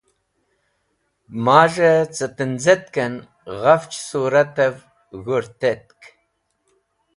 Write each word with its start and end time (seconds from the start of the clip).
Maz̃hẽ 1.43 2.07
cẽ 2.15 2.31
tẽnzẽtkẽn 2.37 3.13
ghafch 3.61 3.97
sũratẽv 4.07 4.77
g̃hũrtetk. 5.23 5.99